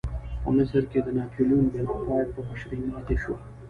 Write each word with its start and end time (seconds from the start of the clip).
په 0.43 0.49
مصر 0.57 0.83
کې 0.91 0.99
د 1.03 1.07
ناپلیون 1.17 1.65
بناپارټ 1.73 2.27
په 2.35 2.41
مشرۍ 2.49 2.79
ماتې 2.91 3.15
شوه. 3.23 3.37